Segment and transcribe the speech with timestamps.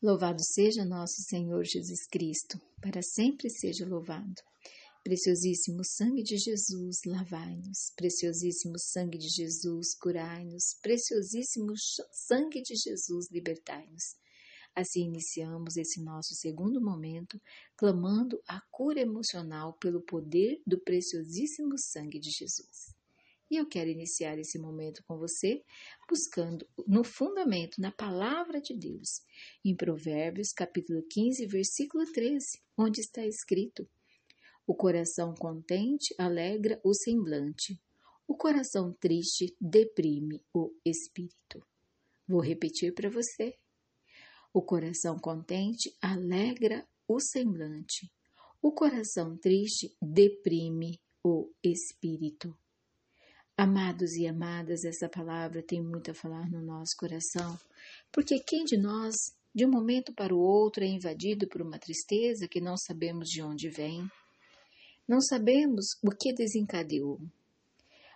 [0.00, 4.40] Louvado seja nosso Senhor Jesus Cristo, para sempre seja louvado.
[5.02, 7.90] Preciosíssimo sangue de Jesus, lavai-nos.
[7.96, 10.78] Preciosíssimo sangue de Jesus, curai-nos.
[10.80, 11.72] Preciosíssimo
[12.12, 14.14] sangue de Jesus, libertai-nos.
[14.72, 17.36] Assim iniciamos esse nosso segundo momento,
[17.76, 22.97] clamando a cura emocional pelo poder do preciosíssimo sangue de Jesus.
[23.50, 25.64] E eu quero iniciar esse momento com você,
[26.06, 29.22] buscando no fundamento, na palavra de Deus,
[29.64, 33.88] em Provérbios, capítulo 15, versículo 13, onde está escrito:
[34.66, 37.80] O coração contente alegra o semblante,
[38.26, 41.66] o coração triste deprime o espírito.
[42.26, 43.56] Vou repetir para você.
[44.52, 48.12] O coração contente alegra o semblante,
[48.60, 52.54] o coração triste deprime o espírito.
[53.60, 57.58] Amados e amadas, essa palavra tem muito a falar no nosso coração,
[58.12, 59.16] porque quem de nós,
[59.52, 63.42] de um momento para o outro, é invadido por uma tristeza que não sabemos de
[63.42, 64.08] onde vem,
[65.08, 67.18] não sabemos o que desencadeou.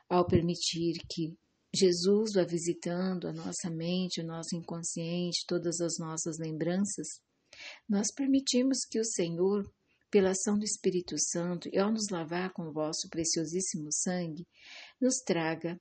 [0.09, 1.37] Ao permitir que
[1.75, 7.21] Jesus vá visitando a nossa mente, o nosso inconsciente, todas as nossas lembranças,
[7.89, 9.69] nós permitimos que o Senhor
[10.13, 14.47] pela ação do Espírito Santo e ao nos lavar com o vosso preciosíssimo sangue,
[15.01, 15.81] nos traga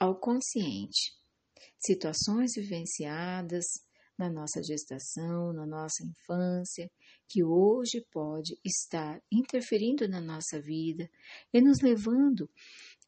[0.00, 1.14] ao consciente
[1.78, 3.66] situações vivenciadas
[4.18, 6.90] na nossa gestação, na nossa infância,
[7.28, 11.06] que hoje pode estar interferindo na nossa vida
[11.52, 12.48] e nos levando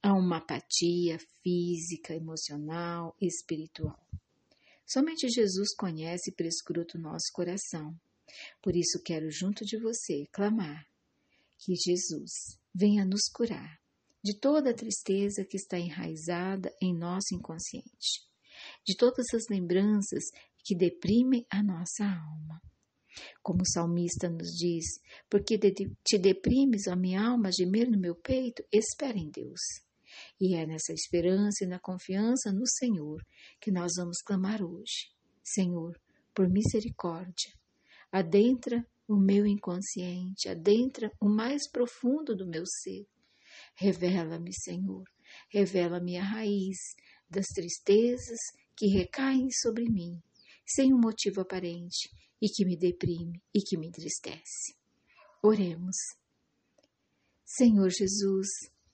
[0.02, 3.98] a uma apatia física, emocional e espiritual.
[4.86, 7.98] Somente Jesus conhece e prescruta o nosso coração
[8.62, 10.86] por isso quero junto de você clamar
[11.58, 13.78] que Jesus venha nos curar
[14.22, 18.26] de toda a tristeza que está enraizada em nosso inconsciente,
[18.84, 20.24] de todas as lembranças
[20.64, 22.60] que deprimem a nossa alma.
[23.42, 24.84] Como o salmista nos diz,
[25.30, 29.60] porque te deprimes, a minha alma, gemer no meu peito, espera em Deus.
[30.40, 33.24] E é nessa esperança e na confiança no Senhor
[33.60, 35.10] que nós vamos clamar hoje.
[35.42, 35.98] Senhor,
[36.34, 37.52] por misericórdia,
[38.10, 43.06] adentra o meu inconsciente, adentra o mais profundo do meu ser.
[43.74, 45.04] Revela-me, Senhor,
[45.50, 46.78] revela-me a raiz
[47.28, 48.38] das tristezas
[48.76, 50.20] que recaem sobre mim,
[50.66, 52.08] sem um motivo aparente
[52.40, 54.76] e que me deprime e que me entristece.
[55.42, 55.96] Oremos.
[57.44, 58.48] Senhor Jesus,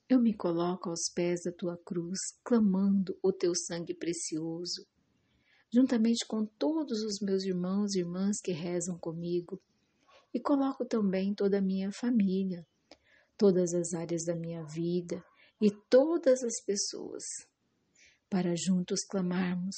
[0.08, 4.86] eu me coloco aos pés da tua cruz, clamando o teu sangue precioso
[5.74, 9.60] juntamente com todos os meus irmãos e irmãs que rezam comigo,
[10.32, 12.64] e coloco também toda a minha família,
[13.36, 15.24] todas as áreas da minha vida
[15.60, 17.24] e todas as pessoas,
[18.30, 19.74] para juntos clamarmos: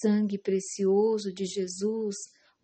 [0.00, 2.14] Sangue precioso de Jesus,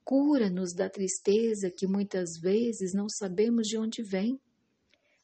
[0.05, 4.41] cura-nos da tristeza que muitas vezes não sabemos de onde vem.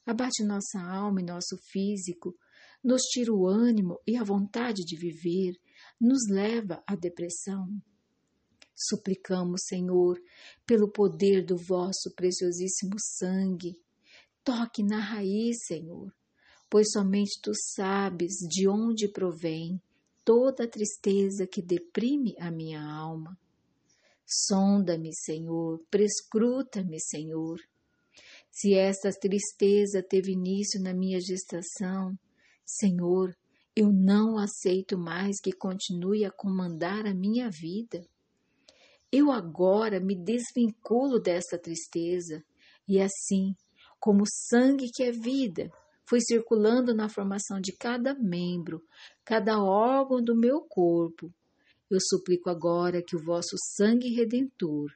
[0.04, 2.34] Abate nossa alma e nosso físico,
[2.82, 5.54] nos tira o ânimo e a vontade de viver,
[6.02, 7.68] nos leva à depressão.
[8.74, 10.20] Suplicamos, Senhor,
[10.66, 13.80] pelo poder do vosso preciosíssimo sangue,
[14.42, 16.12] toque na raiz, Senhor,
[16.68, 19.80] pois somente tu sabes de onde provém
[20.24, 23.38] toda a tristeza que deprime a minha alma.
[24.26, 27.60] Sonda-me, Senhor, prescruta-me, Senhor.
[28.50, 32.18] Se esta tristeza teve início na minha gestação,
[32.64, 33.36] Senhor,
[33.74, 38.06] eu não aceito mais que continue a comandar a minha vida.
[39.10, 42.44] Eu agora me desvinculo dessa tristeza
[42.86, 43.54] e assim,
[43.98, 45.70] como sangue que é vida,
[46.04, 48.82] foi circulando na formação de cada membro,
[49.24, 51.32] cada órgão do meu corpo.
[51.90, 54.90] Eu suplico agora que o vosso sangue redentor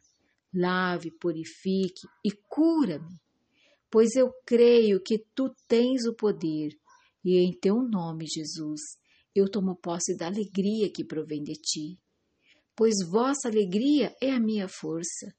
[0.53, 3.20] lave, purifique e cura-me,
[3.91, 6.76] pois eu creio que tu tens o poder
[7.26, 8.81] e em teu nome, Jesus,
[9.34, 11.98] eu tomo posse da alegria que provém de ti,
[12.76, 15.34] pois vossa alegria é a minha força.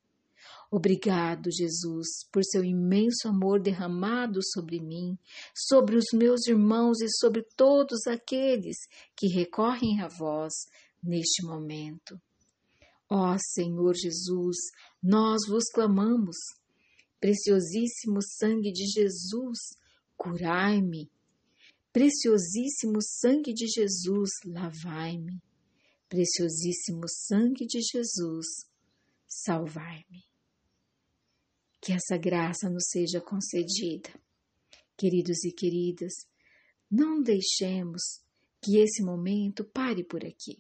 [0.70, 5.18] Obrigado, Jesus, por seu imenso amor derramado sobre mim,
[5.56, 8.76] sobre os meus irmãos e sobre todos aqueles
[9.16, 10.54] que recorrem a vós
[11.02, 12.20] neste momento.
[13.10, 14.58] Ó Senhor Jesus,
[15.02, 16.36] nós vos clamamos.
[17.18, 19.58] Preciosíssimo sangue de Jesus,
[20.18, 21.10] curai-me
[21.98, 25.42] Preciosíssimo sangue de Jesus, lavai-me.
[26.08, 28.46] Preciosíssimo sangue de Jesus,
[29.28, 30.24] salvai-me.
[31.82, 34.12] Que essa graça nos seja concedida.
[34.96, 36.14] Queridos e queridas,
[36.88, 38.04] não deixemos
[38.62, 40.56] que esse momento pare por aqui.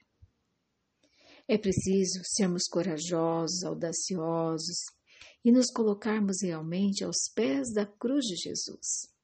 [1.48, 4.88] É preciso sermos corajosos, audaciosos
[5.45, 9.16] e nos colocarmos realmente aos pés da cruz de Jesus.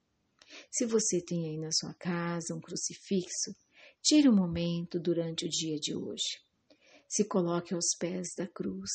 [0.72, 3.56] Se você tem aí na sua casa um crucifixo,
[4.02, 6.42] tire um momento durante o dia de hoje.
[7.08, 8.90] Se coloque aos pés da cruz.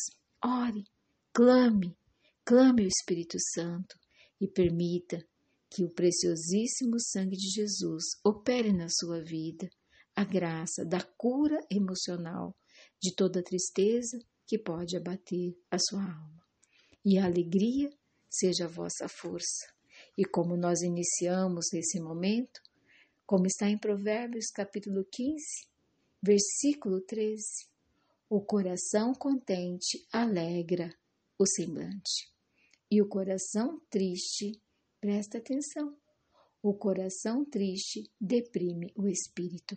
[0.44, 0.85] Ore,
[1.32, 1.97] clame,
[2.44, 3.97] clame o Espírito Santo
[4.41, 5.25] e permita
[5.70, 9.69] que o preciosíssimo sangue de Jesus opere na sua vida
[10.17, 12.56] a graça da cura emocional
[13.00, 16.43] de toda tristeza que pode abater a sua alma.
[17.05, 17.91] E a alegria
[18.29, 19.77] seja a vossa força.
[20.19, 22.61] E como nós iniciamos esse momento,
[23.25, 25.44] como está em Provérbios capítulo 15,
[26.20, 27.41] versículo 13,
[28.29, 30.93] o coração contente alegra
[31.38, 32.32] o semblante,
[32.91, 34.61] e o coração triste,
[35.00, 35.97] presta atenção,
[36.61, 39.76] o coração triste deprime o espírito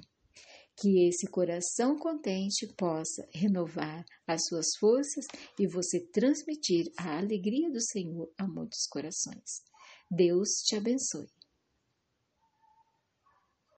[0.76, 5.28] que esse coração contente possa renovar as suas forças
[5.60, 9.71] e você transmitir a alegria do Senhor a muitos corações.
[10.12, 11.26] Deus te abençoe.